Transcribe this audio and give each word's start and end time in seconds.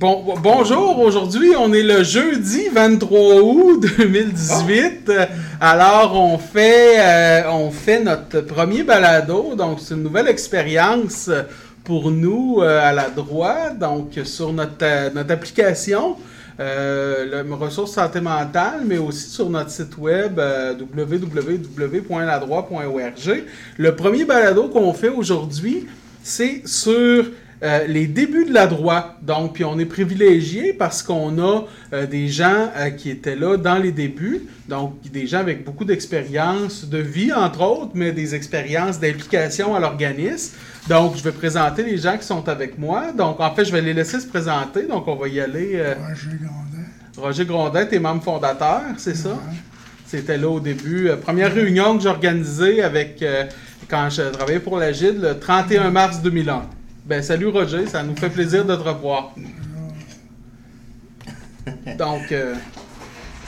Bon, 0.00 0.34
bonjour, 0.42 0.98
aujourd'hui 1.00 1.50
on 1.58 1.74
est 1.74 1.82
le 1.82 2.02
jeudi 2.02 2.68
23 2.72 3.42
août 3.42 3.84
2018. 3.98 5.12
Alors 5.60 6.18
on 6.18 6.38
fait, 6.38 6.98
euh, 6.98 7.42
on 7.50 7.70
fait 7.70 8.02
notre 8.02 8.40
premier 8.40 8.82
balado, 8.82 9.54
donc 9.54 9.78
c'est 9.78 9.92
une 9.92 10.02
nouvelle 10.02 10.28
expérience 10.28 11.30
pour 11.84 12.10
nous 12.10 12.60
euh, 12.62 12.80
à 12.82 12.94
la 12.94 13.10
droite, 13.10 13.78
donc 13.78 14.18
sur 14.24 14.54
notre, 14.54 14.84
euh, 14.84 15.10
application. 15.28 16.16
Le 16.58 17.42
ressources 17.52 17.92
santé 17.92 18.22
mentale, 18.22 18.80
mais 18.86 18.96
aussi 18.96 19.28
sur 19.28 19.50
notre 19.50 19.68
site 19.68 19.98
web 19.98 20.40
www.ladroit.org. 20.96 23.44
Le 23.76 23.96
premier 23.96 24.24
balado 24.24 24.68
qu'on 24.68 24.94
fait 24.94 25.10
aujourd'hui, 25.10 25.86
c'est 26.22 26.62
sur 26.64 27.26
euh, 27.62 27.86
les 27.86 28.06
débuts 28.06 28.46
de 28.46 28.54
la 28.54 28.66
droite. 28.66 29.16
Donc, 29.20 29.52
puis 29.54 29.64
on 29.64 29.78
est 29.78 29.84
privilégié 29.84 30.72
parce 30.72 31.02
qu'on 31.02 31.38
a 31.38 31.64
euh, 31.92 32.06
des 32.06 32.28
gens 32.28 32.70
euh, 32.74 32.88
qui 32.88 33.10
étaient 33.10 33.36
là 33.36 33.58
dans 33.58 33.76
les 33.76 33.92
débuts, 33.92 34.46
donc 34.66 34.98
des 35.10 35.26
gens 35.26 35.40
avec 35.40 35.62
beaucoup 35.64 35.84
d'expérience 35.84 36.86
de 36.86 36.96
vie, 36.96 37.34
entre 37.34 37.60
autres, 37.60 37.90
mais 37.94 38.12
des 38.12 38.34
expériences 38.34 38.98
d'implication 38.98 39.74
à 39.74 39.80
l'organisme. 39.80 40.56
Donc, 40.88 41.16
je 41.16 41.22
vais 41.22 41.32
présenter 41.32 41.82
les 41.82 41.98
gens 41.98 42.16
qui 42.16 42.24
sont 42.24 42.48
avec 42.48 42.78
moi. 42.78 43.12
Donc, 43.12 43.40
en 43.40 43.54
fait, 43.54 43.66
je 43.66 43.72
vais 43.72 43.82
les 43.82 43.92
laisser 43.92 44.20
se 44.20 44.26
présenter. 44.26 44.86
Donc, 44.86 45.06
on 45.06 45.16
va 45.16 45.28
y 45.28 45.38
aller. 45.38 45.82
Roger 45.98 46.38
Grondin. 46.40 46.86
Roger 47.18 47.44
Grondin, 47.44 47.84
t'es 47.84 47.98
membre 47.98 48.22
fondateur, 48.22 48.80
c'est 48.96 49.16
ça? 49.16 49.38
C'était 50.06 50.38
là 50.38 50.48
au 50.48 50.60
début. 50.60 51.10
Première 51.22 51.52
réunion 51.52 51.96
que 51.96 52.02
j'ai 52.02 52.08
organisée 52.08 52.82
avec, 52.82 53.22
quand 53.88 54.08
je 54.08 54.22
travaillais 54.22 54.60
pour 54.60 54.78
la 54.78 54.92
GID, 54.92 55.20
le 55.20 55.38
31 55.38 55.90
mars 55.90 56.22
2001. 56.22 56.79
Ben, 57.10 57.24
salut 57.24 57.48
Roger, 57.48 57.88
ça 57.88 58.04
nous 58.04 58.14
fait 58.14 58.30
plaisir 58.30 58.64
de 58.64 58.72
te 58.76 58.82
revoir. 58.82 59.34
Donc, 61.98 62.30
euh, 62.30 62.54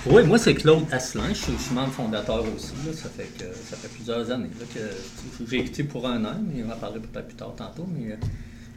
Oui, 0.04 0.24
moi 0.24 0.36
c'est 0.36 0.54
Claude 0.54 0.82
Asselin, 0.90 1.28
je 1.28 1.34
suis, 1.34 1.52
je 1.56 1.62
suis 1.62 1.72
membre 1.72 1.92
fondateur 1.92 2.40
aussi. 2.56 2.72
là. 2.84 2.92
ça, 2.92 3.08
fait 3.08 3.28
que, 3.38 3.44
ça 3.54 3.76
fait 3.76 3.86
plusieurs 3.86 4.28
années 4.32 4.50
là, 4.58 4.66
que 4.74 4.80
j'ai 5.48 5.62
quitté 5.62 5.84
pour 5.84 6.08
un 6.08 6.24
an, 6.24 6.34
mais 6.44 6.64
on 6.64 6.66
va 6.70 6.74
parler 6.74 6.98
peut-être 6.98 7.28
plus 7.28 7.36
tard 7.36 7.54
tantôt, 7.56 7.86
mais 7.96 8.10
euh, 8.10 8.16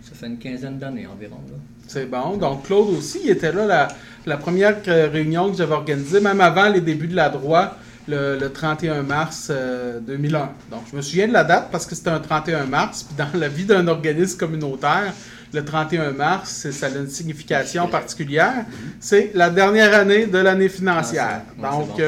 ça 0.03 0.11
fait 0.13 0.27
une 0.27 0.37
quinzaine 0.37 0.77
d'années 0.77 1.07
environ. 1.07 1.41
Là. 1.49 1.57
c'est 1.87 2.05
bon. 2.05 2.37
Donc, 2.37 2.67
Claude 2.67 2.89
aussi, 2.95 3.21
il 3.23 3.31
était 3.31 3.51
là 3.51 3.65
la, 3.65 3.87
la 4.27 4.37
première 4.37 4.77
euh, 4.87 5.09
réunion 5.09 5.49
que 5.49 5.57
j'avais 5.57 5.73
organisée, 5.73 6.19
même 6.19 6.41
avant 6.41 6.69
les 6.69 6.81
débuts 6.81 7.07
de 7.07 7.15
la 7.15 7.29
droite, 7.29 7.75
le, 8.07 8.37
le 8.39 8.51
31 8.51 9.01
mars 9.03 9.47
euh, 9.49 9.99
2001. 9.99 10.49
Donc, 10.71 10.81
je 10.91 10.95
me 10.95 11.01
souviens 11.01 11.27
de 11.27 11.33
la 11.33 11.43
date 11.43 11.69
parce 11.71 11.85
que 11.85 11.95
c'était 11.95 12.09
un 12.11 12.19
31 12.19 12.65
mars, 12.65 13.03
puis 13.03 13.15
dans 13.17 13.39
la 13.39 13.47
vie 13.47 13.65
d'un 13.65 13.87
organisme 13.87 14.37
communautaire, 14.37 15.13
le 15.53 15.63
31 15.65 16.11
mars, 16.11 16.49
c'est- 16.61 16.71
ça 16.71 16.87
a 16.87 16.89
une 16.89 17.07
signification 17.09 17.87
particulière. 17.87 18.65
C'est 18.99 19.31
la 19.33 19.49
dernière 19.49 19.93
année 19.95 20.25
de 20.27 20.37
l'année 20.37 20.69
financière. 20.69 21.41
Ah, 21.63 21.71
Donc, 21.71 21.99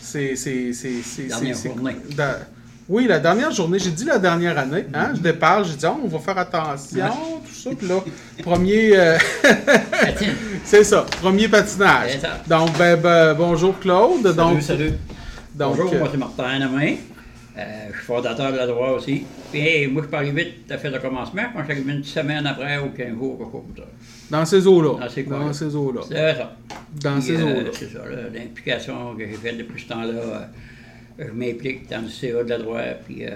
c'est 0.00 0.34
euh, 2.20 2.32
Oui, 2.88 3.06
la 3.06 3.18
dernière 3.20 3.50
journée. 3.52 3.78
J'ai 3.78 3.90
dit 3.90 4.04
la 4.04 4.18
dernière 4.18 4.58
année. 4.58 4.84
Hein? 4.92 5.12
Je 5.14 5.20
départ, 5.20 5.62
j'ai 5.64 5.74
dit, 5.76 5.86
Oh, 5.86 6.00
on 6.04 6.08
va 6.08 6.18
faire 6.18 6.36
attention, 6.38 7.06
tout 7.46 7.54
ça. 7.54 7.70
Puis 7.78 7.86
là, 7.88 7.94
premier... 8.42 8.90
euh, 8.98 9.16
c'est 10.64 10.84
ça, 10.84 11.06
premier 11.22 11.48
patinage. 11.48 12.18
Donc, 12.46 12.76
ben, 12.78 12.98
ben, 13.00 13.34
bonjour 13.34 13.78
Claude. 13.78 14.22
donc, 14.34 14.62
salut, 14.62 14.62
salut. 14.62 14.92
Donc, 15.54 15.76
Bonjour, 15.76 15.94
euh, 15.94 15.98
moi 15.98 16.08
c'est 16.10 16.16
Martin 16.18 16.58
Lamay. 16.58 16.98
Euh, 17.58 17.62
je 17.90 17.96
suis 17.96 18.06
fondateur 18.06 18.52
de 18.52 18.56
la 18.56 18.66
droite 18.66 18.92
aussi. 18.98 19.24
Puis 19.50 19.60
hey, 19.60 19.86
moi 19.88 20.02
je 20.02 20.06
suis 20.06 20.10
pas 20.10 20.18
arrivé 20.18 20.54
tout 20.66 20.72
à 20.72 20.78
fait 20.78 20.90
de 20.90 20.98
commencement. 20.98 21.42
Quand 21.52 21.60
je 21.60 21.64
suis 21.64 21.72
arrivé 21.72 21.92
une 21.92 22.04
semaine 22.04 22.46
après 22.46 22.78
ou 22.78 22.90
15 22.90 23.08
jours, 23.14 23.38
quelque 23.38 23.50
chose 23.52 23.62
comme 23.76 23.84
ça. 23.84 23.90
dans 24.38 24.44
ces 24.46 24.66
eaux-là. 24.66 24.98
Dans 25.00 25.08
ces 25.08 25.22
Dans 25.24 25.36
coins-là. 25.38 25.52
ces 25.52 25.76
eaux-là. 25.76 26.00
C'est 26.08 26.34
ça. 26.34 26.56
Dans 27.02 27.14
Puis, 27.14 27.22
ces 27.22 27.36
euh, 27.36 27.44
eaux-là. 27.60 27.70
C'est 27.72 27.88
ça, 27.92 27.98
l'implication 28.32 29.14
que 29.16 29.26
j'ai 29.26 29.34
faite 29.34 29.58
depuis 29.58 29.82
ce 29.82 29.88
temps-là. 29.88 30.12
euh, 30.14 30.44
je 31.18 31.32
m'implique 31.32 31.88
dans 31.90 32.02
le 32.02 32.08
CA 32.08 32.44
de 32.44 32.48
la 32.48 32.58
droite. 32.58 33.02
Puis 33.06 33.26
euh, 33.26 33.30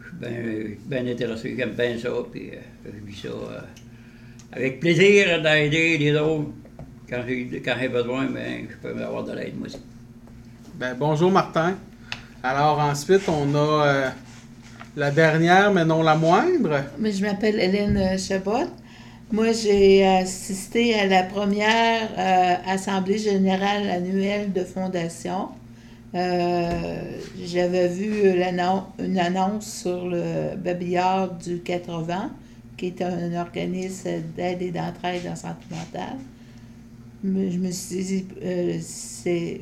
je 0.00 0.08
suis 0.08 0.76
bien, 0.88 1.02
bien 1.02 1.12
intéressé. 1.12 1.54
J'aime 1.58 1.70
bien 1.72 1.98
ça. 1.98 2.08
Puis 2.32 2.50
euh, 2.52 2.56
je 2.86 3.04
vis 3.10 3.20
ça 3.22 3.28
euh, 3.28 3.58
avec 4.52 4.78
plaisir 4.80 5.42
d'aider 5.42 5.98
les 5.98 6.14
autres. 6.16 6.50
Quand 7.10 7.22
j'ai, 7.28 7.60
quand 7.62 7.74
j'ai 7.78 7.88
besoin, 7.88 8.26
ben, 8.26 8.66
je 8.70 8.76
peux 8.88 9.02
avoir 9.02 9.24
de 9.24 9.32
l'aide 9.32 9.58
moi 9.58 9.66
aussi. 9.66 9.78
Ben, 10.82 10.96
bonjour 10.98 11.30
Martin. 11.30 11.76
Alors 12.42 12.80
ensuite, 12.80 13.22
on 13.28 13.54
a 13.54 13.86
euh, 13.86 14.08
la 14.96 15.12
dernière, 15.12 15.72
mais 15.72 15.84
non 15.84 16.02
la 16.02 16.16
moindre. 16.16 16.82
Mais 16.98 17.12
je 17.12 17.24
m'appelle 17.24 17.60
Hélène 17.60 17.96
euh, 17.96 18.18
Chabot. 18.18 18.66
Moi, 19.30 19.52
j'ai 19.52 20.04
assisté 20.04 20.98
à 20.98 21.06
la 21.06 21.22
première 21.22 22.08
euh, 22.18 22.54
Assemblée 22.66 23.18
générale 23.18 23.88
annuelle 23.90 24.52
de 24.52 24.64
fondation. 24.64 25.50
Euh, 26.16 27.00
J'avais 27.44 27.86
vu 27.86 28.28
une 28.98 29.18
annonce 29.20 29.82
sur 29.82 30.08
le 30.08 30.56
babillard 30.56 31.30
du 31.34 31.60
80, 31.60 32.32
qui 32.76 32.86
est 32.88 33.02
un 33.02 33.40
organisme 33.40 34.10
d'aide 34.36 34.62
et 34.62 34.72
d'entraide 34.72 35.28
en 35.30 35.36
santé 35.36 35.64
mentale. 35.70 36.18
Je 37.22 37.56
me 37.56 37.70
suis 37.70 38.02
dit, 38.04 38.26
euh, 38.44 38.78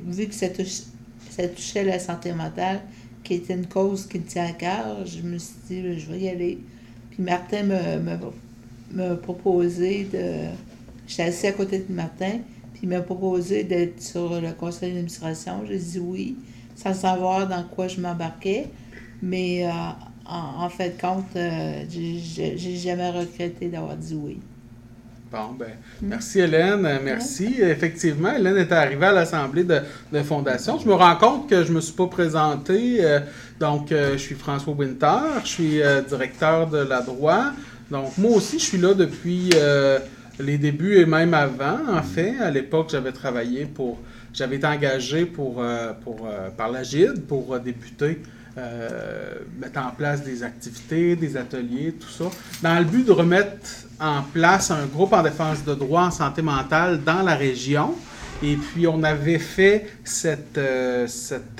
vu 0.09 0.27
que 0.29 0.35
ça, 0.35 0.49
touche- 0.49 0.85
ça 1.33 1.49
touchait 1.49 1.85
la 1.85 1.99
santé 1.99 2.33
mentale, 2.33 2.81
qui 3.23 3.35
était 3.35 3.55
une 3.55 3.67
cause 3.67 4.07
qui 4.07 4.19
me 4.19 4.25
tient 4.25 4.47
à 4.47 4.53
cœur, 4.53 5.07
je 5.07 5.23
me 5.23 5.39
suis 5.39 5.55
dit, 5.69 5.99
je 5.99 6.11
vais 6.11 6.21
y 6.21 6.29
aller. 6.29 6.59
Puis 7.11 7.23
Martin 7.23 7.65
me, 7.65 8.19
me, 8.93 9.17
proposé 9.17 10.05
de. 10.05 10.51
J'étais 11.07 11.23
assis 11.25 11.47
à 11.49 11.53
côté 11.53 11.79
de 11.79 11.93
Martin, 11.93 12.39
puis 12.73 12.83
il 12.85 12.89
m'a 12.89 13.01
proposé 13.01 13.65
d'être 13.65 14.01
sur 14.01 14.41
le 14.41 14.53
conseil 14.53 14.91
d'administration. 14.91 15.65
J'ai 15.67 15.79
dit 15.79 15.99
oui, 15.99 16.37
sans 16.77 16.95
savoir 16.95 17.49
dans 17.49 17.65
quoi 17.65 17.89
je 17.89 18.01
m'embarquais. 18.01 18.69
Mais 19.23 19.67
euh, 19.67 19.71
en, 20.25 20.65
en 20.65 20.69
fait 20.69 21.01
compte, 21.01 21.37
euh, 21.37 21.85
j'ai 21.91 22.77
jamais 22.77 23.11
regretté 23.11 23.69
d'avoir 23.69 23.97
dit 23.97 24.15
oui. 24.15 24.39
Bon, 25.33 25.53
ben, 25.57 25.69
merci 26.03 26.41
Hélène, 26.41 26.85
euh, 26.85 26.99
merci. 27.05 27.59
Effectivement, 27.61 28.35
Hélène 28.35 28.57
était 28.57 28.75
arrivée 28.75 29.07
à 29.07 29.13
l'Assemblée 29.13 29.63
de, 29.63 29.79
de 30.13 30.23
Fondation. 30.25 30.77
Je 30.81 30.89
me 30.89 30.95
rends 30.95 31.15
compte 31.15 31.49
que 31.49 31.63
je 31.63 31.69
ne 31.71 31.77
me 31.77 31.81
suis 31.81 31.93
pas 31.93 32.09
présenté. 32.09 32.97
euh, 33.05 33.21
donc, 33.61 33.93
euh, 33.93 34.15
je 34.15 34.19
suis 34.19 34.35
François 34.35 34.75
Winter, 34.75 35.21
je 35.45 35.49
suis 35.49 35.83
euh, 35.83 36.01
directeur 36.03 36.67
de 36.67 36.79
la 36.79 37.01
droit. 37.01 37.53
Donc, 37.93 38.19
moi 38.19 38.33
aussi, 38.33 38.59
je 38.59 38.65
suis 38.65 38.79
là 38.79 38.93
depuis 38.93 39.51
les 40.41 40.59
débuts 40.59 40.97
et 40.97 41.07
même 41.07 41.35
avant, 41.35 41.79
en 41.89 42.03
fait. 42.03 42.37
À 42.41 42.51
l'époque, 42.51 42.89
j'avais 42.91 43.13
travaillé 43.13 43.67
pour... 43.67 44.01
J'avais 44.33 44.57
été 44.57 44.67
engagé 44.67 45.27
pour, 45.27 45.63
pour, 46.05 46.29
par 46.57 46.71
la 46.71 46.85
GID 46.85 47.27
pour 47.27 47.59
débuter, 47.59 48.21
mettre 49.59 49.81
en 49.81 49.91
place 49.91 50.23
des 50.23 50.43
activités, 50.43 51.17
des 51.17 51.37
ateliers, 51.37 51.95
tout 51.99 52.09
ça, 52.09 52.25
dans 52.63 52.79
le 52.79 52.85
but 52.85 53.07
de 53.07 53.13
remettre 53.13 53.87
en 54.01 54.23
place 54.23 54.71
un 54.71 54.87
groupe 54.87 55.13
en 55.13 55.23
défense 55.23 55.65
de 55.65 55.75
droit 55.75 56.05
en 56.05 56.11
santé 56.11 56.43
mentale 56.43 57.03
dans 57.05 57.23
la 57.23 57.37
région. 57.37 57.95
Et 58.43 58.57
puis, 58.57 58.87
on 58.87 59.03
avait 59.03 59.39
fait 59.39 59.91
cette, 60.03 60.57
euh, 60.57 61.07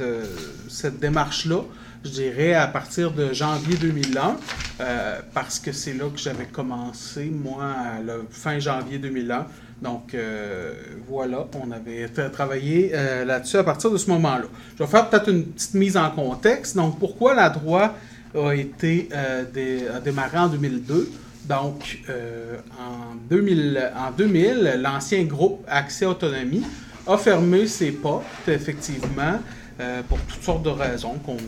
euh, 0.01 0.25
cette 0.69 0.99
démarche-là, 0.99 1.61
je 2.05 2.11
dirais, 2.11 2.55
à 2.55 2.67
partir 2.67 3.11
de 3.13 3.33
janvier 3.33 3.77
2001, 3.77 4.37
euh, 4.81 5.21
parce 5.35 5.59
que 5.59 5.73
c'est 5.73 5.93
là 5.95 6.05
que 6.13 6.19
j'avais 6.19 6.47
commencé, 6.47 7.27
moi, 7.27 7.65
à 7.65 7.99
fin 8.31 8.59
janvier 8.59 8.99
2001. 8.99 9.47
Donc, 9.83 10.15
euh, 10.15 10.73
voilà, 11.09 11.47
on 11.63 11.71
avait 11.71 12.07
tra- 12.07 12.31
travaillé 12.31 12.91
euh, 12.95 13.25
là-dessus 13.25 13.57
à 13.59 13.65
partir 13.65 13.91
de 13.91 13.97
ce 13.97 14.11
moment-là. 14.11 14.45
Je 14.79 14.83
vais 14.85 14.89
faire 14.91 15.09
peut-être 15.09 15.29
une 15.31 15.45
petite 15.45 15.75
mise 15.75 15.97
en 15.97 16.11
contexte. 16.11 16.77
Donc, 16.77 16.99
pourquoi 16.99 17.35
la 17.35 17.49
droit 17.51 17.95
a 18.35 18.55
été 18.55 19.09
dé- 19.53 19.85
démarré 20.05 20.39
en 20.39 20.49
2002? 20.49 21.11
Donc, 21.47 21.99
en 22.79 23.15
2000, 23.29 23.91
en 23.97 24.11
2000 24.13 24.79
l'ancien 24.83 25.25
groupe 25.25 25.65
Accès 25.67 26.05
Autonomie 26.07 26.63
a 27.07 27.17
fermé 27.17 27.67
ses 27.67 27.91
portes, 27.93 28.25
effectivement, 28.49 29.41
pour 30.09 30.19
toutes 30.29 30.43
sortes 30.43 30.63
de 30.63 30.69
raisons 30.71 31.15
qu'on 31.25 31.39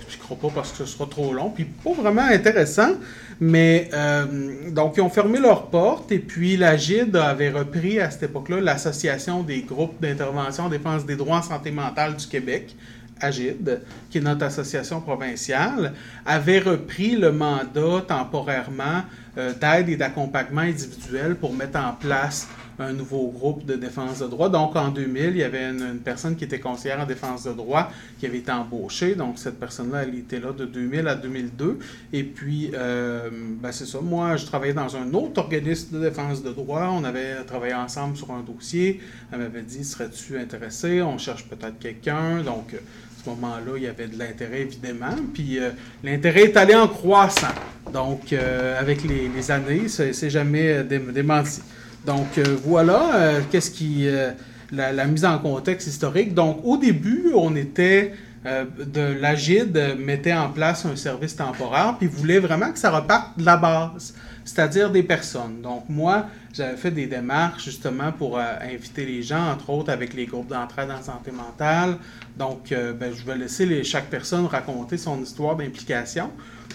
n'expliquera 0.00 0.34
pas 0.36 0.48
parce 0.54 0.72
que 0.72 0.78
ce 0.78 0.86
sera 0.86 1.06
trop 1.06 1.32
long, 1.32 1.50
puis 1.50 1.64
pas 1.64 1.92
vraiment 1.92 2.22
intéressant. 2.22 2.92
Mais 3.40 3.88
euh, 3.92 4.70
donc, 4.70 4.94
ils 4.96 5.00
ont 5.00 5.10
fermé 5.10 5.38
leurs 5.38 5.66
portes 5.66 6.10
et 6.10 6.18
puis 6.18 6.56
la 6.56 6.76
GID 6.76 7.14
avait 7.16 7.50
repris 7.50 8.00
à 8.00 8.10
cette 8.10 8.24
époque-là 8.24 8.60
l'Association 8.60 9.42
des 9.42 9.62
groupes 9.62 10.00
d'intervention 10.00 10.64
en 10.64 10.68
défense 10.68 11.06
des 11.06 11.16
droits 11.16 11.38
en 11.38 11.42
santé 11.42 11.70
mentale 11.70 12.16
du 12.16 12.26
Québec, 12.26 12.74
AGID, 13.20 13.80
qui 14.10 14.18
est 14.18 14.20
notre 14.20 14.44
association 14.44 15.00
provinciale, 15.00 15.92
avait 16.26 16.58
repris 16.58 17.16
le 17.16 17.32
mandat 17.32 18.02
temporairement 18.06 19.02
euh, 19.36 19.52
d'aide 19.54 19.88
et 19.88 19.96
d'accompagnement 19.96 20.62
individuel 20.62 21.36
pour 21.36 21.52
mettre 21.52 21.78
en 21.78 21.92
place 21.92 22.48
un 22.78 22.92
nouveau 22.92 23.28
groupe 23.28 23.64
de 23.64 23.74
défense 23.74 24.20
de 24.20 24.26
droit. 24.26 24.48
Donc, 24.48 24.76
en 24.76 24.88
2000, 24.88 25.30
il 25.30 25.36
y 25.38 25.42
avait 25.42 25.64
une, 25.64 25.98
personne 26.04 26.36
qui 26.36 26.44
était 26.44 26.60
conseillère 26.60 27.00
en 27.00 27.06
défense 27.06 27.44
de 27.44 27.52
droit 27.52 27.90
qui 28.18 28.26
avait 28.26 28.38
été 28.38 28.52
embauchée. 28.52 29.14
Donc, 29.14 29.38
cette 29.38 29.58
personne-là, 29.58 30.04
elle 30.04 30.14
était 30.14 30.38
là 30.38 30.52
de 30.52 30.64
2000 30.64 31.08
à 31.08 31.14
2002. 31.16 31.78
Et 32.12 32.22
puis, 32.22 32.70
euh, 32.74 33.30
ben, 33.32 33.72
c'est 33.72 33.86
ça. 33.86 34.00
Moi, 34.00 34.36
je 34.36 34.46
travaillais 34.46 34.74
dans 34.74 34.96
un 34.96 35.12
autre 35.12 35.40
organisme 35.40 35.98
de 35.98 36.08
défense 36.08 36.42
de 36.42 36.50
droit. 36.50 36.90
On 36.92 37.04
avait 37.04 37.42
travaillé 37.44 37.74
ensemble 37.74 38.16
sur 38.16 38.30
un 38.30 38.40
dossier. 38.42 39.00
Elle 39.32 39.40
m'avait 39.40 39.62
dit 39.62 39.84
Serais-tu 39.84 40.38
intéressé? 40.38 41.02
On 41.02 41.18
cherche 41.18 41.44
peut-être 41.46 41.78
quelqu'un. 41.80 42.42
Donc, 42.42 42.74
à 42.74 43.24
ce 43.24 43.30
moment-là, 43.30 43.72
il 43.76 43.82
y 43.82 43.88
avait 43.88 44.06
de 44.06 44.16
l'intérêt, 44.16 44.60
évidemment. 44.60 45.16
Puis 45.34 45.58
euh, 45.58 45.70
l'intérêt 46.04 46.42
est 46.42 46.56
allé 46.56 46.76
en 46.76 46.86
croissant. 46.86 47.48
Donc, 47.92 48.32
euh, 48.32 48.78
avec 48.78 49.02
les, 49.02 49.28
les 49.28 49.50
années, 49.50 49.88
c'est 49.88 50.30
jamais 50.30 50.84
démenti. 50.84 51.60
Donc 52.06 52.38
euh, 52.38 52.56
voilà, 52.64 53.14
euh, 53.16 53.40
qu'est-ce 53.50 53.70
qui 53.70 54.06
euh, 54.06 54.30
la, 54.72 55.04
mise 55.04 55.24
en 55.24 55.38
contexte 55.38 55.88
historique. 55.88 56.34
Donc 56.34 56.60
au 56.64 56.76
début, 56.76 57.32
on 57.34 57.54
était 57.56 58.14
de 58.44 59.00
l'Agide 59.20 59.96
mettait 59.98 60.32
en 60.32 60.48
place 60.48 60.86
un 60.86 60.94
service 60.94 61.34
temporaire 61.36 61.96
puis 61.98 62.06
voulait 62.06 62.38
vraiment 62.38 62.70
que 62.70 62.78
ça 62.78 62.90
reparte 62.90 63.36
de 63.36 63.44
la 63.44 63.56
base, 63.56 64.14
c'est-à-dire 64.44 64.90
des 64.90 65.02
personnes. 65.02 65.60
Donc 65.60 65.84
moi, 65.88 66.26
j'avais 66.54 66.76
fait 66.76 66.92
des 66.92 67.06
démarches 67.06 67.64
justement 67.64 68.12
pour 68.12 68.38
inviter 68.38 69.04
les 69.04 69.22
gens, 69.22 69.50
entre 69.50 69.68
autres 69.70 69.90
avec 69.90 70.14
les 70.14 70.24
groupes 70.24 70.48
d'entraide 70.48 70.90
en 70.90 71.02
santé 71.02 71.30
mentale. 71.32 71.96
Donc 72.38 72.70
ben, 72.70 73.12
je 73.12 73.26
vais 73.26 73.36
laisser 73.36 73.84
chaque 73.84 74.06
personne 74.06 74.46
raconter 74.46 74.96
son 74.96 75.20
histoire 75.20 75.56
d'implication. 75.56 76.30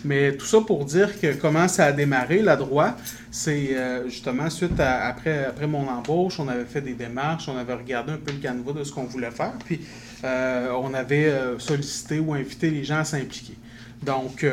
Mais 0.06 0.36
tout 0.36 0.46
ça 0.46 0.60
pour 0.62 0.84
dire 0.84 1.20
que 1.20 1.34
comment 1.34 1.68
ça 1.68 1.86
a 1.86 1.92
démarré, 1.92 2.42
la 2.42 2.56
droit, 2.58 2.96
c'est 3.32 3.70
euh, 3.76 4.10
justement 4.10 4.50
suite 4.50 4.80
à, 4.80 5.06
après, 5.06 5.46
après 5.46 5.66
mon 5.68 5.88
embauche, 5.88 6.40
on 6.40 6.48
avait 6.50 6.66
fait 6.66 6.82
des 6.82 6.94
démarches, 6.94 7.48
on 7.48 7.58
avait 7.58 7.74
regardé 7.74 8.12
un 8.12 8.18
peu 8.18 8.34
le 8.34 8.40
canevas 8.40 8.74
de 8.74 8.84
ce 8.84 8.92
qu'on 8.92 9.06
voulait 9.06 9.32
faire, 9.32 9.54
puis 9.66 9.80
euh, 10.24 10.72
on 10.82 10.94
avait 10.94 11.28
euh, 11.28 11.58
sollicité 11.58 12.20
ou 12.20 12.34
invité 12.34 12.70
les 12.70 12.84
gens 12.84 13.00
à 13.00 13.06
s'impliquer. 13.06 13.58
Donc, 14.02 14.46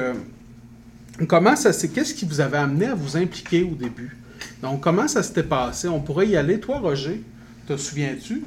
comment 1.27 1.57
ça 1.57 1.73
c'est 1.73 1.89
Qu'est-ce 1.89 2.15
qui 2.15 2.25
vous 2.25 2.41
avait 2.41 2.59
amené 2.59 2.87
à 2.87 2.95
vous 2.95 3.17
impliquer 3.17 3.65
au 3.65 3.75
début? 3.75 4.17
Donc, 4.63 4.81
comment 4.81 5.09
ça 5.09 5.25
s'était 5.25 5.43
passé? 5.43 5.89
On 5.89 6.01
pourrait 6.01 6.29
y 6.29 6.37
aller. 6.37 6.61
Toi, 6.61 6.79
Roger, 6.79 7.21
te 7.67 7.77
souviens-tu? 7.77 8.45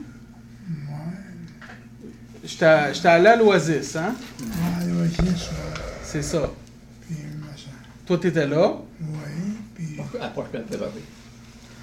J'étais 2.45 2.65
allé 3.07 3.27
à 3.27 3.35
l'Oasis, 3.35 3.97
hein? 3.97 4.15
à 4.79 4.85
l'Oasis, 4.85 5.49
C'est 6.03 6.21
ça. 6.21 6.49
Toi, 8.05 8.17
tu 8.17 8.27
étais 8.27 8.47
là. 8.47 8.73
Oui. 9.01 9.07
Puis... 9.75 9.97
Approche 10.21 10.47
un 10.53 10.59
peu, 10.59 10.77
Robbie. 10.77 10.99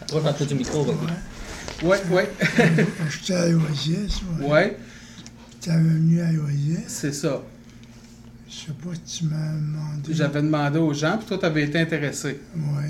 Approche 0.03 0.25
un 0.27 0.33
peu 0.33 0.45
du 0.47 0.55
micro, 0.55 0.83
Robbie. 0.83 1.07
Oui, 1.83 1.97
oui. 2.11 2.23
J'étais 3.11 3.35
à 3.35 3.49
l'Oasis. 3.49 4.21
Oui. 4.39 4.47
Ouais. 4.47 4.79
Tu 5.61 5.71
avais 5.71 5.83
venu 5.83 6.21
à 6.21 6.31
l'Oasis. 6.33 6.85
C'est 6.89 7.13
ça. 7.13 7.41
Je 8.49 8.55
sais 8.55 8.73
pas 8.73 8.91
si 9.05 9.19
tu 9.21 9.25
m'as 9.27 9.53
demandé. 9.53 10.13
J'avais 10.13 10.43
demandé 10.43 10.79
aux 10.79 10.93
gens, 10.93 11.17
puis 11.19 11.27
toi, 11.27 11.39
tu 11.39 11.47
avais 11.47 11.63
été 11.63 11.79
intéressé. 11.79 12.41
Oui. 12.55 12.85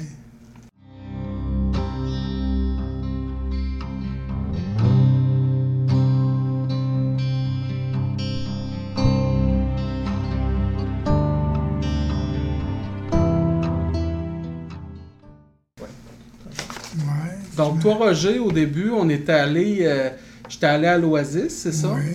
Donc, 17.61 17.81
toi, 17.81 17.95
Roger, 17.95 18.39
au 18.39 18.51
début, 18.51 18.91
on 18.91 19.11
était 19.11 19.33
allé. 19.33 19.81
Euh, 19.83 20.09
j'étais 20.49 20.65
allé 20.65 20.87
à 20.87 20.97
l'Oasis, 20.97 21.51
c'est 21.51 21.73
ça? 21.73 21.93
Oui. 21.95 22.13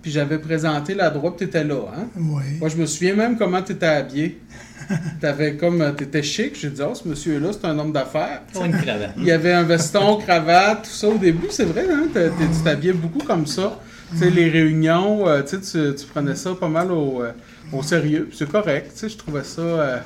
Puis 0.00 0.10
j'avais 0.10 0.38
présenté 0.38 0.94
la 0.94 1.10
droite, 1.10 1.34
tu 1.36 1.44
étais 1.44 1.62
là, 1.62 1.92
hein? 1.94 2.06
Oui. 2.16 2.42
Moi, 2.58 2.70
je 2.70 2.76
me 2.78 2.86
souviens 2.86 3.14
même 3.14 3.36
comment 3.36 3.60
tu 3.60 3.72
étais 3.72 3.84
habillé. 3.84 4.40
T'avais 5.20 5.56
comme. 5.56 5.94
T'étais 5.94 6.22
chic. 6.22 6.58
J'ai 6.58 6.70
dit, 6.70 6.80
oh, 6.80 6.94
ce 6.94 7.06
monsieur-là, 7.06 7.50
c'est 7.52 7.66
un 7.66 7.78
homme 7.78 7.92
d'affaires. 7.92 8.40
une 8.54 8.72
cravate. 8.72 9.12
Il 9.18 9.24
y 9.24 9.30
avait 9.30 9.52
un 9.52 9.64
veston, 9.64 10.16
cravate, 10.16 10.84
tout 10.84 10.90
ça 10.90 11.08
au 11.08 11.18
début, 11.18 11.48
c'est 11.50 11.66
vrai, 11.66 11.84
hein? 11.90 12.06
Tu 12.14 12.62
t'habillais 12.64 12.94
beaucoup 12.94 13.24
comme 13.26 13.46
ça. 13.46 13.78
Tu 14.12 14.16
sais, 14.20 14.30
les 14.30 14.48
réunions, 14.48 15.28
euh, 15.28 15.42
tu, 15.42 15.60
tu 15.60 16.06
prenais 16.06 16.34
ça 16.34 16.54
pas 16.54 16.68
mal 16.68 16.90
au, 16.90 17.22
euh, 17.22 17.32
au 17.74 17.82
sérieux. 17.82 18.30
C'est 18.32 18.50
correct, 18.50 18.92
tu 18.94 19.00
sais, 19.00 19.08
je 19.10 19.18
trouvais 19.18 19.44
ça 19.44 20.02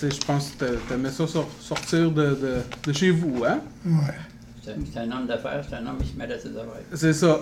je 0.00 0.24
pense 0.26 0.50
que 0.58 0.64
tu 0.64 0.94
aimais 0.94 1.10
ça 1.10 1.24
sortir 1.60 2.10
de, 2.10 2.36
de, 2.84 2.92
chez 2.92 3.10
vous, 3.10 3.44
hein? 3.46 3.60
Ouais. 3.84 4.14
C'est 4.64 4.98
un 4.98 5.10
homme 5.10 5.26
d'affaires, 5.26 5.62
c'est 5.68 5.76
un 5.76 5.86
homme 5.86 5.98
qui 5.98 6.08
se 6.08 6.16
met 6.16 6.24
à 6.24 6.38
ses 6.38 6.48
affaires. 6.48 6.80
C'est 6.94 7.12
ça. 7.12 7.40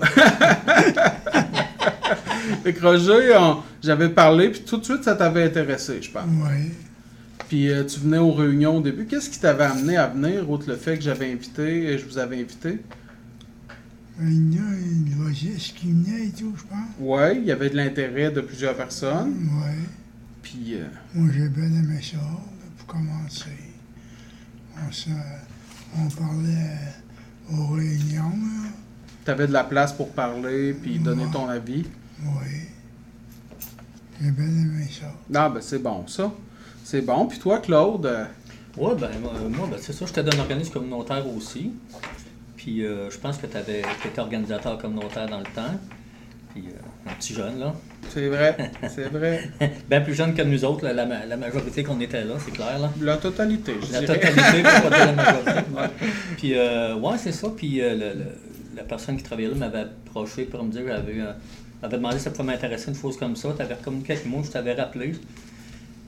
fait 2.65 2.73
que 2.73 2.83
Roger, 2.85 3.39
j'avais 3.81 4.09
parlé, 4.09 4.51
puis 4.51 4.63
tout 4.63 4.79
de 4.79 4.85
suite, 4.85 5.05
ça 5.05 5.15
t'avait 5.15 5.45
intéressé, 5.45 6.03
je 6.03 6.11
pense. 6.11 6.25
Oui. 6.27 6.73
Puis 7.49 7.71
euh, 7.71 7.85
tu 7.85 8.01
venais 8.01 8.19
aux 8.19 8.33
réunions 8.33 8.79
au 8.79 8.81
début. 8.81 9.07
Qu'est-ce 9.07 9.31
qui 9.31 9.39
t'avait 9.39 9.65
amené 9.65 9.97
à 9.97 10.09
venir, 10.09 10.51
outre 10.51 10.69
le 10.69 10.77
fait 10.77 10.97
que 10.97 11.05
j'avais 11.05 11.31
invité, 11.31 11.93
et 11.93 11.99
je 11.99 12.07
vous 12.07 12.19
avais 12.19 12.41
invité? 12.41 12.81
Il 14.21 14.55
y 14.55 14.59
a 14.59 14.63
une 14.63 15.25
logiste 15.25 15.77
qui 15.77 15.93
venait 15.93 16.27
et 16.27 16.31
tout, 16.31 16.53
je 16.57 16.63
pense. 16.65 16.89
Oui, 16.99 17.37
il 17.37 17.45
y 17.45 17.53
avait 17.53 17.71
de 17.71 17.77
l'intérêt 17.77 18.31
de 18.31 18.41
plusieurs 18.41 18.75
personnes. 18.75 19.35
Oui. 19.41 19.87
Puis. 20.43 20.75
Euh, 20.75 20.87
Moi, 21.15 21.31
j'ai 21.33 21.49
bien 21.49 21.65
aimé 21.65 22.01
ça 22.03 22.19
commencer. 22.93 23.51
On, 25.97 26.09
parlait 26.09 26.79
aux 27.51 27.67
réunions. 27.75 28.33
Tu 29.25 29.31
avais 29.31 29.47
de 29.47 29.53
la 29.53 29.65
place 29.65 29.93
pour 29.93 30.11
parler 30.11 30.75
puis 30.75 30.99
donner 30.99 31.27
ton 31.33 31.49
avis? 31.49 31.85
Oui. 32.23 32.69
J'ai 34.21 34.31
bien 34.31 34.47
aimé 34.47 34.89
ça. 34.91 35.13
Ah, 35.35 35.49
ben 35.49 35.61
c'est 35.61 35.79
bon, 35.79 36.07
ça. 36.07 36.33
C'est 36.85 37.03
bon. 37.03 37.27
Puis 37.27 37.39
toi, 37.39 37.59
Claude? 37.59 38.29
Oui, 38.77 38.93
ben 38.99 39.11
moi, 39.51 39.69
ben, 39.71 39.79
c'est 39.81 39.93
ça. 39.93 40.07
J'étais 40.07 40.23
dans 40.23 40.37
un 40.37 40.41
organisme 40.41 40.73
communautaire 40.73 41.25
aussi. 41.29 41.73
Puis 42.57 42.85
euh, 42.85 43.11
je 43.11 43.19
pense 43.19 43.39
que 43.39 43.47
tu 43.47 43.57
été 43.59 43.85
organisateur 44.19 44.79
communautaire 44.79 45.29
dans 45.29 45.39
le 45.39 45.45
temps. 45.45 45.79
Puis 46.53 46.65
euh, 46.69 46.79
un 47.07 47.15
petit 47.15 47.35
jeune, 47.35 47.59
là. 47.59 47.75
C'est 48.11 48.29
vrai, 48.29 48.57
c'est 48.89 49.09
vrai. 49.09 49.51
Bien 49.89 50.01
plus 50.03 50.15
jeune 50.15 50.35
que 50.35 50.43
nous 50.43 50.65
autres, 50.65 50.87
la, 50.87 51.37
majorité 51.37 51.83
qu'on 51.83 52.01
était 52.01 52.25
là, 52.25 52.35
c'est 52.45 52.53
clair. 52.53 52.79
Là. 52.79 52.91
La 53.01 53.17
totalité, 53.17 53.75
je 53.81 53.93
La 53.93 54.01
totalité, 54.01 54.63
pour 54.63 54.91
pas 54.91 54.97
dire 54.97 55.07
la 55.07 55.13
majorité. 55.13 55.61
Puis, 56.37 56.55
euh, 56.55 56.97
ouais, 56.97 57.19
c'est 57.19 57.33
ça. 57.33 57.49
Puis, 57.57 57.81
euh, 57.81 58.15
la 58.77 58.83
personne 58.85 59.17
qui 59.17 59.23
travaillait 59.23 59.49
là 59.49 59.55
m'avait 59.55 59.81
approché 59.81 60.45
pour 60.45 60.63
me 60.63 60.71
dire 60.71 60.83
j'avais 60.87 61.21
euh, 61.21 61.33
m'avait 61.83 61.97
demandé 61.97 62.19
si 62.19 62.25
ça 62.25 62.31
pouvait 62.31 62.45
m'intéresser 62.45 62.91
une 62.91 62.97
chose 62.97 63.17
comme 63.17 63.37
ça. 63.37 63.53
Tu 63.57 63.63
avais 63.63 63.75
communiqué 63.77 64.13
avec 64.13 64.27
moi, 64.27 64.43
je 64.45 64.51
t'avais 64.51 64.75
rappelé. 64.75 65.13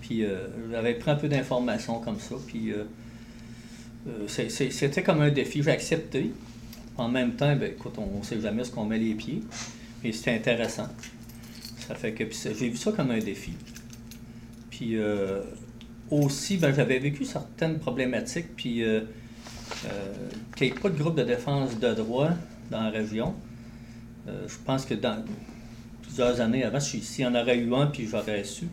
Puis, 0.00 0.24
euh, 0.24 0.46
j'avais 0.70 0.94
pris 0.94 1.10
un 1.10 1.16
peu 1.16 1.28
d'informations 1.28 2.00
comme 2.00 2.20
ça. 2.20 2.34
Puis, 2.46 2.72
c'était 4.28 5.02
comme 5.02 5.22
un 5.22 5.30
défi. 5.30 5.62
J'ai 5.62 5.70
accepté. 5.70 6.32
En 6.96 7.08
même 7.08 7.32
temps, 7.32 7.56
ben, 7.56 7.72
écoute, 7.72 7.94
on 7.98 8.18
ne 8.18 8.22
sait 8.22 8.40
jamais 8.40 8.62
ce 8.62 8.70
qu'on 8.70 8.84
met 8.84 8.98
les 8.98 9.14
pieds. 9.14 9.42
Et 10.04 10.12
c'était 10.12 10.32
intéressant. 10.32 10.88
Ça 11.88 11.94
fait 11.94 12.12
que 12.12 12.24
j'ai 12.30 12.68
vu 12.68 12.76
ça 12.76 12.92
comme 12.92 13.10
un 13.10 13.18
défi. 13.18 13.52
Puis 14.70 14.96
euh, 14.96 15.40
aussi, 16.10 16.58
ben, 16.58 16.74
j'avais 16.74 16.98
vécu 16.98 17.24
certaines 17.24 17.78
problématiques, 17.78 18.54
puis 18.54 18.82
euh, 18.82 19.00
euh, 19.86 20.14
qu'il 20.56 20.66
n'y 20.68 20.76
ait 20.76 20.78
pas 20.78 20.90
de 20.90 20.98
groupe 20.98 21.16
de 21.16 21.22
défense 21.22 21.78
de 21.78 21.94
droit 21.94 22.30
dans 22.70 22.82
la 22.82 22.90
région. 22.90 23.34
je 24.26 24.56
pense 24.64 24.84
que 24.84 24.94
dans 24.94 25.24
plusieurs 26.02 26.40
années 26.40 26.64
avant, 26.64 26.80
s'il 26.80 27.24
y 27.24 27.26
en 27.26 27.34
aurait 27.34 27.58
eu 27.58 27.74
un, 27.74 27.86
puis 27.86 28.06
j'aurais 28.06 28.44
su, 28.44 28.66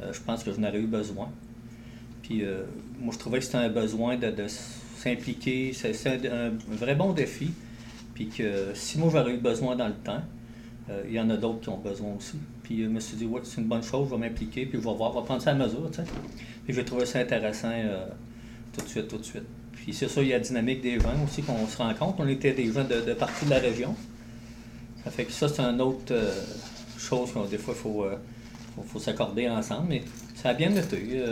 je 0.00 0.20
pense 0.20 0.44
que 0.44 0.52
je 0.52 0.60
n'aurais 0.60 0.80
eu 0.80 0.86
besoin. 0.86 1.30
Puis 2.22 2.44
moi, 3.00 3.12
je 3.12 3.18
trouvais 3.18 3.38
que 3.38 3.44
c'était 3.44 3.58
un 3.58 3.68
besoin 3.68 4.16
de, 4.16 4.46
s'impliquer. 4.96 5.72
C'est 5.72 6.06
un, 6.06 6.48
un, 6.48 6.50
vrai 6.68 6.94
bon 6.94 7.12
défi. 7.12 7.50
Puis 8.14 8.28
que 8.28 8.72
si 8.74 8.98
moi, 8.98 9.10
j'aurais 9.12 9.32
eu 9.32 9.38
besoin 9.38 9.76
dans 9.76 9.88
le 9.88 9.94
temps, 9.94 10.22
il 11.06 11.12
y 11.12 11.20
en 11.20 11.28
a 11.30 11.36
d'autres 11.36 11.60
qui 11.60 11.68
ont 11.68 11.78
besoin 11.78 12.14
aussi. 12.16 12.36
Puis 12.62 12.82
euh, 12.82 12.84
je 12.84 12.90
me 12.90 13.00
suis 13.00 13.16
dit, 13.16 13.26
ouais, 13.26 13.40
c'est 13.44 13.60
une 13.60 13.66
bonne 13.66 13.82
chose, 13.82 14.08
je 14.08 14.14
vais 14.14 14.20
m'impliquer, 14.20 14.66
puis 14.66 14.78
je 14.80 14.84
vais 14.86 14.94
voir, 14.94 15.12
je 15.12 15.18
vais 15.18 15.24
prendre 15.24 15.42
ça 15.42 15.50
à 15.50 15.54
mesure, 15.54 15.90
tu 15.90 15.96
sais. 15.96 16.04
Puis 16.64 16.74
j'ai 16.74 16.84
trouvé 16.84 17.06
ça 17.06 17.20
intéressant 17.20 17.70
euh, 17.72 18.06
tout 18.72 18.82
de 18.82 18.88
suite, 18.88 19.08
tout 19.08 19.18
de 19.18 19.24
suite. 19.24 19.46
Puis 19.72 19.92
c'est 19.92 20.08
ça, 20.08 20.22
il 20.22 20.28
y 20.28 20.32
a 20.32 20.38
la 20.38 20.44
dynamique 20.44 20.82
des 20.82 21.00
gens 21.00 21.14
aussi 21.24 21.42
qu'on 21.42 21.66
se 21.66 21.76
rend 21.76 21.92
compte. 21.94 22.16
On 22.18 22.28
était 22.28 22.52
des 22.52 22.72
gens 22.72 22.84
de, 22.84 23.00
de 23.00 23.14
partout 23.14 23.44
de 23.44 23.50
la 23.50 23.58
région. 23.58 23.94
Ça 25.04 25.10
fait 25.10 25.24
que 25.24 25.32
ça, 25.32 25.48
c'est 25.48 25.62
une 25.62 25.80
autre 25.80 26.14
chose 26.98 27.32
qu'on 27.32 27.44
des 27.46 27.56
fois, 27.56 27.74
faut, 27.74 28.04
faut, 28.86 28.98
s'accorder 28.98 29.48
ensemble. 29.48 29.86
Mais 29.88 30.02
ça 30.34 30.50
a 30.50 30.54
bien 30.54 30.70
été. 30.76 31.22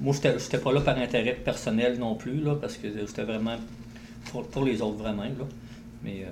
moi, 0.00 0.14
je 0.14 0.28
n'étais 0.28 0.58
pas 0.58 0.72
là 0.72 0.80
par 0.80 0.96
intérêt 0.96 1.34
personnel 1.34 1.98
non 1.98 2.14
plus, 2.14 2.40
là, 2.40 2.54
parce 2.54 2.78
que 2.78 2.88
j'étais 2.88 3.24
vraiment 3.24 3.56
pour, 4.30 4.46
pour, 4.46 4.64
les 4.64 4.80
autres, 4.80 4.96
vraiment. 4.96 5.24
Là. 5.24 5.46
Mais 6.02 6.24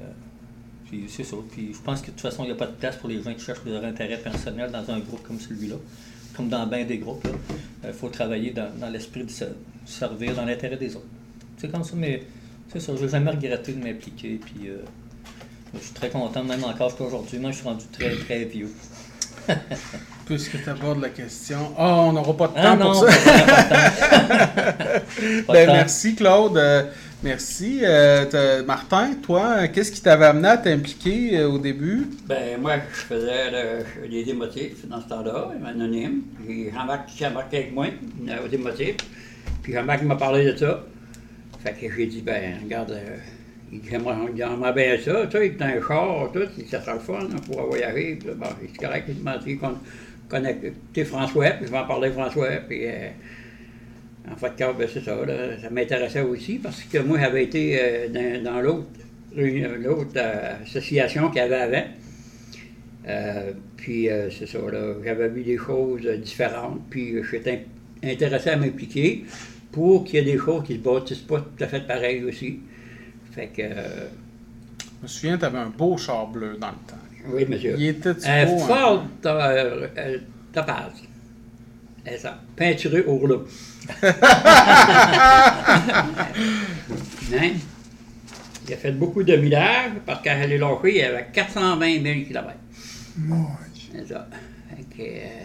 puis 0.92 1.06
c'est 1.08 1.24
ça. 1.24 1.36
Puis 1.50 1.72
je 1.72 1.80
pense 1.80 2.02
que 2.02 2.08
de 2.08 2.10
toute 2.12 2.20
façon, 2.20 2.42
il 2.44 2.48
n'y 2.48 2.52
a 2.52 2.56
pas 2.56 2.66
de 2.66 2.72
place 2.72 2.96
pour 2.96 3.08
les 3.08 3.22
gens 3.22 3.32
qui 3.32 3.42
cherchent 3.42 3.64
leur 3.64 3.82
intérêt 3.82 4.18
personnel 4.18 4.70
dans 4.70 4.92
un 4.92 4.98
groupe 4.98 5.26
comme 5.26 5.40
celui-là. 5.40 5.76
Comme 6.36 6.50
dans 6.50 6.66
bien 6.66 6.84
des 6.84 6.98
groupes, 6.98 7.26
il 7.82 7.88
euh, 7.88 7.92
faut 7.94 8.08
travailler 8.10 8.50
dans, 8.52 8.90
l'esprit 8.90 9.24
de 9.24 9.30
se 9.30 9.44
servir 9.86 10.34
dans 10.34 10.44
l'intérêt 10.44 10.76
des 10.76 10.94
autres. 10.94 11.06
C'est 11.56 11.70
comme 11.70 11.82
ça, 11.84 11.92
mais 11.96 12.22
C'est 12.70 12.80
ça, 12.80 12.92
je 12.94 13.04
n'ai 13.04 13.08
jamais 13.08 13.30
regretté 13.30 13.72
de 13.72 13.82
m'impliquer. 13.82 14.38
Puis, 14.44 14.68
euh, 14.68 14.76
je 15.74 15.78
suis 15.80 15.94
très 15.94 16.10
content, 16.10 16.44
même 16.44 16.64
encore 16.64 16.94
qu'aujourd'hui. 16.94 17.38
Moi, 17.38 17.52
je 17.52 17.56
suis 17.56 17.64
rendu 17.64 17.86
très, 17.90 18.14
très 18.16 18.44
vieux. 18.44 18.70
Puisque 20.26 20.62
tu 20.62 20.70
abordes 20.70 21.00
la 21.00 21.08
question. 21.08 21.72
Oh, 21.78 21.82
on 21.82 22.12
n'aura 22.12 22.36
pas 22.36 22.48
de 22.48 22.52
temps 22.52 22.60
Ah 22.62 22.76
non, 22.76 22.92
pour 22.92 23.08
ça. 23.08 23.12
pas 23.12 23.32
de 24.52 24.98
temps. 24.98 25.46
Pas 25.46 25.52
de 25.52 25.52
Ben, 25.52 25.66
temps. 25.66 25.72
merci, 25.72 26.14
Claude. 26.14 26.58
Merci. 27.22 27.80
Euh, 27.84 28.64
Martin, 28.64 29.14
toi, 29.22 29.68
qu'est-ce 29.68 29.92
qui 29.92 30.02
t'avait 30.02 30.24
amené 30.26 30.48
à 30.48 30.56
t'impliquer 30.56 31.38
euh, 31.38 31.48
au 31.50 31.58
début? 31.58 32.06
Ben, 32.26 32.60
moi, 32.60 32.72
je 32.92 32.96
faisais 33.00 33.50
le- 33.50 34.08
les 34.08 34.24
démotifs 34.24 34.86
dans 34.88 35.00
ce 35.00 35.08
temps-là, 35.08 35.52
anonyme. 35.64 36.22
Puis 36.44 36.70
Jean-Marc 36.74 37.08
embarqué 37.26 37.58
avec 37.58 37.72
moi 37.74 37.86
euh, 38.28 38.44
aux 38.44 38.48
démotifs. 38.48 38.96
Puis 39.62 39.72
Jean-Marc 39.72 40.02
m'a 40.02 40.16
parlé 40.16 40.46
de 40.52 40.56
ça. 40.56 40.84
Fait 41.62 41.74
que 41.74 41.94
j'ai 41.94 42.06
dit, 42.06 42.22
ben, 42.22 42.54
regarde, 42.64 42.90
euh, 42.90 43.16
il 43.72 43.80
dit, 43.80 43.88
j'aimerais 44.36 44.72
bien 44.72 44.96
ça. 44.98 45.26
Tu 45.26 45.38
sais, 45.38 45.54
il 45.56 45.62
a 45.62 45.66
un 45.66 45.80
char, 45.86 46.30
tout, 46.32 46.40
ça 46.68 46.80
sera 46.80 46.94
le 46.94 47.00
fun, 47.00 47.28
on 47.32 47.38
pourra 47.38 47.66
voyager. 47.66 48.16
Puis 48.16 48.30
bon, 48.34 48.46
c'est 48.60 48.84
correct, 48.84 49.06
il 49.08 49.22
m'a 49.22 49.38
dit 49.38 49.56
sais, 51.02 51.04
François, 51.04 51.50
puis 51.50 51.66
je 51.66 51.70
vais 51.70 51.78
en 51.78 51.86
parler 51.86 52.10
François. 52.10 52.48
Puis, 52.68 52.84
en 54.30 54.36
fait, 54.36 54.52
ben, 54.58 54.88
c'est 54.92 55.00
ça, 55.04 55.16
là, 55.26 55.58
ça 55.60 55.70
m'intéressait 55.70 56.20
aussi 56.22 56.58
parce 56.58 56.82
que 56.82 56.98
moi, 56.98 57.18
j'avais 57.18 57.44
été 57.44 57.78
euh, 57.80 58.08
dans, 58.08 58.44
dans 58.52 58.60
l'autre 58.60 58.88
réunion- 59.34 59.76
l'autre 59.82 60.12
euh, 60.16 60.62
association 60.62 61.28
qu'il 61.28 61.38
y 61.38 61.40
avait 61.40 61.56
avant. 61.56 61.84
Euh, 63.08 63.52
puis 63.76 64.08
euh, 64.08 64.30
c'est 64.30 64.46
ça, 64.46 64.58
là, 64.58 64.94
j'avais 65.04 65.28
vu 65.28 65.42
des 65.42 65.58
choses 65.58 66.02
euh, 66.06 66.16
différentes, 66.18 66.82
puis 66.88 67.16
euh, 67.16 67.22
j'étais 67.28 67.64
in- 68.04 68.08
intéressé 68.10 68.50
à 68.50 68.56
m'impliquer 68.56 69.24
pour 69.72 70.04
qu'il 70.04 70.14
y 70.14 70.18
ait 70.18 70.32
des 70.32 70.38
choses 70.38 70.62
qui 70.64 70.74
se 70.74 70.78
bâtissent 70.80 71.18
pas 71.18 71.40
tout 71.40 71.64
à 71.64 71.66
fait 71.66 71.84
pareil 71.86 72.22
aussi. 72.22 72.60
Fait 73.32 73.48
que, 73.48 73.62
euh, 73.62 74.06
Je 74.78 75.02
me 75.02 75.08
souviens, 75.08 75.36
tu 75.38 75.44
avais 75.46 75.58
un 75.58 75.70
beau 75.70 75.96
char 75.96 76.28
bleu 76.28 76.56
dans 76.60 76.68
le 76.68 76.74
temps. 76.86 77.34
oui, 77.34 77.44
monsieur. 77.48 77.74
Il 77.76 77.86
était 77.88 78.10
Un 78.24 78.46
beau. 78.46 78.62
hein? 78.62 78.66
fort 78.66 79.06
euh, 79.26 79.86
euh, 79.98 80.18
topaz. 80.52 80.92
C'est 82.04 82.18
ça. 82.18 82.40
Peinturé 82.56 83.02
au 83.04 83.16
rouleau. 83.16 83.46
Hein? 87.34 87.52
Il 88.68 88.74
a 88.74 88.76
fait 88.76 88.92
beaucoup 88.92 89.22
de 89.22 89.34
millage 89.36 89.92
parce 90.04 90.22
qu'à 90.22 90.34
lâcher, 90.46 90.78
il 90.84 90.96
y 90.96 91.02
avait 91.02 91.28
420 91.32 92.02
000 92.02 92.02
km. 92.26 92.50
Ça. 94.06 94.28
Fait 94.68 94.96
que, 94.96 95.02
euh, 95.02 95.44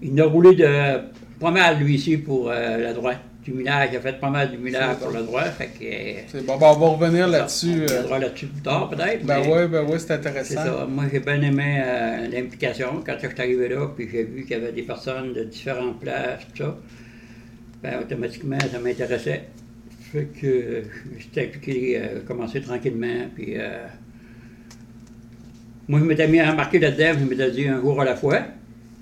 il 0.00 0.20
a 0.20 0.24
roulé 0.24 0.54
de 0.56 1.00
pas 1.38 1.50
mal, 1.50 1.78
lui, 1.78 1.96
ici, 1.96 2.16
pour 2.16 2.50
euh, 2.50 2.78
la 2.78 2.92
droite. 2.92 3.20
Du 3.44 3.52
millage, 3.52 3.88
il 3.92 3.96
a 3.96 4.00
fait 4.00 4.20
pas 4.20 4.30
mal 4.30 4.52
du 4.52 4.56
millage 4.58 4.98
pour. 4.98 5.10
Fait 5.10 5.66
que, 5.66 5.84
euh, 5.84 6.20
C'est 6.28 6.46
bon, 6.46 6.56
ben, 6.58 6.66
on 6.68 6.78
va 6.78 6.86
revenir 6.90 7.26
on 7.26 7.30
là-dessus. 7.30 7.72
euh. 7.82 7.86
reviendra 7.86 8.18
là-dessus 8.20 8.46
plus 8.46 8.62
tard, 8.62 8.88
peut-être. 8.88 9.24
Ben 9.26 9.40
ouais, 9.40 9.66
ben 9.66 9.82
ouais, 9.82 9.98
c'est 9.98 10.06
c'est 10.06 10.12
intéressant. 10.12 10.54
ça. 10.64 10.86
Moi, 10.88 11.04
j'ai 11.12 11.18
bien 11.18 11.42
aimé 11.42 11.82
euh, 11.84 12.28
l'implication. 12.28 13.02
Quand 13.04 13.16
je 13.20 13.26
suis 13.26 13.40
arrivé 13.40 13.68
là, 13.68 13.88
puis 13.96 14.08
j'ai 14.12 14.22
vu 14.22 14.42
qu'il 14.42 14.52
y 14.52 14.60
avait 14.60 14.70
des 14.70 14.82
personnes 14.82 15.32
de 15.32 15.42
différentes 15.42 15.98
places, 15.98 16.46
tout 16.54 16.62
ça, 16.62 16.76
ben, 17.82 17.98
automatiquement, 18.00 18.58
ça 18.70 18.78
m'intéressait. 18.78 19.48
Fait 20.12 20.28
que 20.40 20.46
euh, 20.46 20.82
j'étais 21.18 21.46
impliqué, 21.46 21.98
euh, 21.98 22.20
commencé 22.24 22.60
tranquillement, 22.60 23.26
puis... 23.34 23.56
moi, 25.88 25.98
je 25.98 26.04
m'étais 26.04 26.28
mis 26.28 26.38
à 26.38 26.52
embarquer 26.52 26.78
là-dedans, 26.78 27.18
je 27.18 27.24
m'étais 27.24 27.50
dit 27.50 27.66
un 27.66 27.80
jour 27.80 28.00
à 28.00 28.04
la 28.04 28.14
fois. 28.14 28.38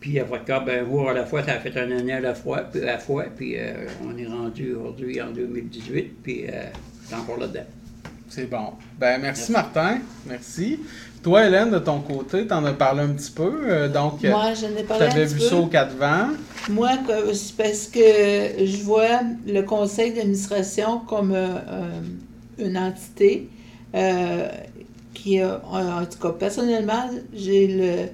Puis 0.01 0.19
après 0.19 0.41
ça, 0.47 0.61
ben, 0.61 0.83
un 0.85 0.89
jour 0.89 1.11
à 1.11 1.13
la 1.13 1.27
fois, 1.27 1.45
ça 1.45 1.53
a 1.53 1.59
fait 1.59 1.77
un 1.79 1.91
année 1.91 2.13
à 2.15 2.21
la 2.21 2.35
fois, 2.35 2.61
puis, 2.61 2.81
à 2.83 2.87
la 2.87 2.99
fois, 2.99 3.25
puis 3.37 3.55
euh, 3.57 3.87
on 4.03 4.17
est 4.17 4.27
rendu 4.27 4.75
aujourd'hui 4.75 5.21
en 5.21 5.31
2018, 5.31 6.23
puis 6.23 6.45
euh, 6.49 6.65
c'est 7.07 7.15
encore 7.15 7.37
là-dedans. 7.39 7.65
C'est 8.29 8.49
bon. 8.49 8.73
Ben 8.99 9.21
merci 9.21 9.51
Martin. 9.53 9.99
Merci. 10.27 10.79
Toi, 11.23 11.47
Hélène, 11.47 11.71
de 11.71 11.79
ton 11.81 12.01
côté, 12.01 12.47
t'en 12.47 12.65
as 12.65 12.73
parlé 12.73 13.03
un 13.03 13.09
petit 13.09 13.31
peu. 13.33 13.53
euh, 13.67 13.89
donc, 13.89 14.23
Moi, 14.23 14.55
je 14.55 14.67
n'ai 14.67 14.85
parlé 14.85 15.07
un 15.07 15.11
petit 15.11 15.35
vu 15.35 15.41
peu. 15.41 15.47
ça 15.47 15.57
au 15.57 15.67
quatre 15.67 15.95
vents. 15.97 16.29
Moi, 16.71 16.91
c'est 17.35 17.57
parce 17.57 17.87
que 17.89 18.65
je 18.65 18.83
vois 18.85 19.21
le 19.47 19.61
conseil 19.63 20.13
d'administration 20.15 21.01
comme 21.01 21.35
une 22.59 22.79
entité 22.79 23.49
euh, 23.95 24.49
qui 25.15 25.41
a, 25.41 25.61
en 25.71 26.05
tout 26.07 26.19
cas, 26.19 26.31
personnellement, 26.39 27.11
j'ai 27.35 27.67
le, 27.67 28.09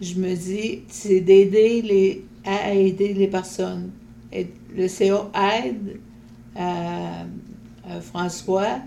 je 0.00 0.14
me 0.14 0.34
dis, 0.34 0.80
c'est 0.88 1.20
d'aider 1.20 1.82
les, 1.82 2.24
à 2.44 2.72
aider 2.74 3.12
les 3.14 3.26
personnes. 3.28 3.90
Et 4.32 4.46
le 4.76 4.88
CA 4.88 5.28
aide 5.64 5.98
à, 6.56 7.24
à 7.88 8.00
François, 8.00 8.78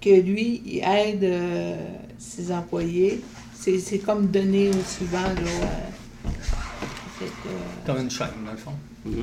que 0.00 0.20
lui, 0.20 0.62
il 0.64 0.78
aide 0.84 1.24
euh, 1.24 1.76
ses 2.18 2.52
employés. 2.52 3.20
C'est, 3.54 3.78
c'est 3.78 3.98
comme 3.98 4.26
donner 4.28 4.68
au 4.70 4.82
suivant, 4.86 5.18
là. 5.22 5.32
euh, 5.36 6.28
euh, 7.22 7.26
Comme 7.84 8.02
une 8.02 8.10
chaîne, 8.10 8.28
dans 8.44 8.52
le 8.52 8.56
fond. 8.56 8.72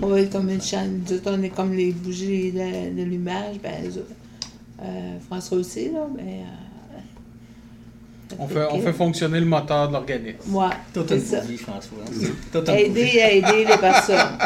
oui, 0.02 0.30
comme 0.30 0.50
une 0.50 0.62
chaîne. 0.62 1.04
Nous 1.10 1.20
on 1.26 1.42
est 1.44 1.50
comme 1.50 1.74
les 1.74 1.92
bougies 1.92 2.52
de, 2.52 2.96
de 2.98 3.04
l'image. 3.04 3.60
Ben, 3.62 3.90
euh, 4.82 5.20
François 5.28 5.58
aussi, 5.60 5.90
là, 5.92 6.08
mais... 6.16 6.42
On 8.40 8.48
fait, 8.48 8.66
on 8.72 8.82
fait 8.82 8.94
fonctionner 8.94 9.40
le 9.40 9.46
moteur 9.46 9.88
de 9.88 9.94
l'organisme. 9.94 10.56
Ouais, 10.56 10.68
Tout 10.94 11.06
c'est 11.08 11.20
ça. 11.20 11.42
bougie, 11.42 11.58
François. 11.58 11.98
Tout 12.52 12.58
une 12.60 12.64
bougie. 12.64 12.72
Aider 12.82 13.22
à 13.22 13.32
aider 13.32 13.66
les 13.66 13.78
personnes. 13.78 14.38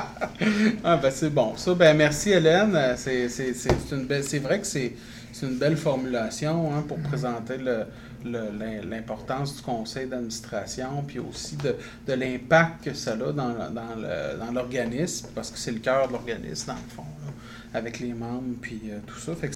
Ah 0.83 0.97
ben 0.97 1.11
c'est 1.11 1.29
bon. 1.29 1.53
Ça, 1.57 1.73
ben 1.73 1.95
merci 1.97 2.31
Hélène. 2.31 2.75
Euh, 2.75 2.93
C'est, 2.97 3.29
c'est, 3.29 3.53
c'est, 3.53 3.71
c'est 3.87 3.95
une 3.95 4.05
belle, 4.05 4.23
c'est 4.23 4.39
vrai 4.39 4.59
que 4.59 4.67
c'est, 4.67 4.93
c'est 5.33 5.45
une 5.45 5.57
belle 5.57 5.77
formulation 5.77 6.71
hein, 6.73 6.83
pour 6.87 6.97
présenter 6.99 7.57
le, 7.57 7.85
le- 8.25 8.51
l'im- 8.57 8.89
l'importance 8.89 9.55
du 9.57 9.61
conseil 9.61 10.07
d'administration, 10.07 11.03
puis 11.07 11.19
aussi 11.19 11.55
de, 11.57 11.75
de 12.07 12.13
l'impact 12.13 12.83
que 12.85 12.93
ça 12.93 13.11
a 13.13 13.15
dans, 13.15 13.31
dans, 13.33 13.95
le, 13.97 14.39
dans 14.39 14.51
l'organisme, 14.53 15.27
parce 15.35 15.51
que 15.51 15.57
c'est 15.59 15.71
le 15.71 15.79
cœur 15.79 16.07
de 16.07 16.13
l'organisme, 16.13 16.67
dans 16.67 16.73
le 16.73 16.95
fond, 16.95 17.03
là, 17.25 17.79
avec 17.79 17.99
les 17.99 18.13
membres, 18.13 18.55
puis 18.61 18.81
euh, 18.89 18.97
tout 19.05 19.19
ça. 19.19 19.33
Fait 19.35 19.49
que 19.49 19.53